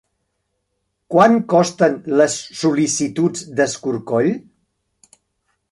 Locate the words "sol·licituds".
2.63-3.45